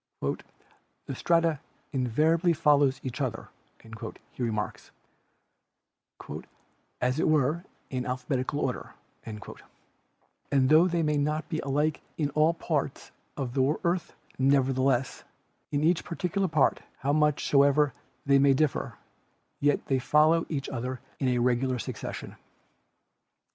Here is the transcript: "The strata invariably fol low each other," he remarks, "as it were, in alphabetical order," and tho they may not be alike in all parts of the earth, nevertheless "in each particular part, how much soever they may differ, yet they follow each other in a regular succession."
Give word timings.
"The 1.05 1.13
strata 1.13 1.59
invariably 1.93 2.53
fol 2.53 2.79
low 2.79 2.89
each 3.03 3.21
other," 3.21 3.49
he 4.33 4.41
remarks, 4.41 4.89
"as 6.99 7.19
it 7.19 7.27
were, 7.29 7.63
in 7.91 8.07
alphabetical 8.07 8.61
order," 8.61 8.95
and 9.27 9.43
tho 10.69 10.87
they 10.87 11.03
may 11.03 11.17
not 11.17 11.47
be 11.49 11.59
alike 11.59 12.01
in 12.17 12.31
all 12.31 12.55
parts 12.55 13.11
of 13.37 13.53
the 13.53 13.75
earth, 13.83 14.15
nevertheless 14.39 15.23
"in 15.71 15.83
each 15.83 16.03
particular 16.03 16.47
part, 16.47 16.79
how 16.97 17.13
much 17.13 17.45
soever 17.47 17.93
they 18.25 18.39
may 18.39 18.55
differ, 18.55 18.97
yet 19.59 19.85
they 19.85 19.99
follow 19.99 20.47
each 20.49 20.67
other 20.69 20.99
in 21.19 21.27
a 21.27 21.37
regular 21.37 21.77
succession." 21.77 22.37